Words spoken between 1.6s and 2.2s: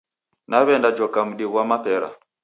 mapera.